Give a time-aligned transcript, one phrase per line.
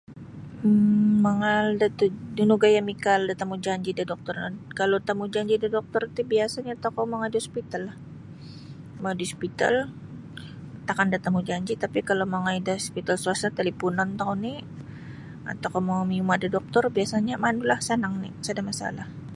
[0.67, 5.67] um Mangaal da tuj nunu gaya mikaal da temujanji da doktor on kalau temujanji da
[5.77, 7.95] doktor ti biasanya tokou mongoi da hospitallah
[8.99, 9.75] mongoi da hospital
[10.87, 14.57] takan da temujanji tapi kalau mongoi da hospital swasta talipunon tokou ni'
[15.49, 17.61] um tokou mau miyuma' da doktor biasanya manu
[18.17, 19.07] oni' sada masalah.